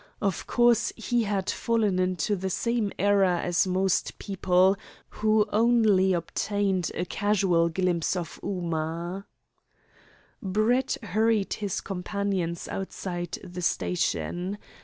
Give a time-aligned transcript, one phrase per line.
[0.19, 4.75] Of course, he had fallen into the same error as most people
[5.09, 9.25] who only obtained a casual glimpse of Ooma.
[10.41, 14.57] Brett hurried his companions outside the station.